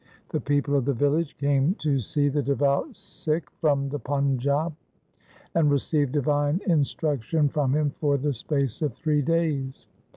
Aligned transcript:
The 0.29 0.41
people 0.41 0.75
of 0.75 0.85
the 0.85 0.95
village 0.95 1.37
came 1.37 1.75
to 1.75 1.99
see 1.99 2.27
the 2.27 2.41
devout 2.41 2.97
Sikh 2.97 3.51
from 3.51 3.89
the 3.89 3.99
Panjab, 3.99 4.73
and 5.53 5.69
received 5.69 6.13
divine 6.13 6.59
instruction 6.65 7.47
from 7.49 7.75
him 7.75 7.91
for 7.91 8.17
the 8.17 8.33
space 8.33 8.81
of 8.81 8.95
three 8.95 9.21
days. 9.21 9.85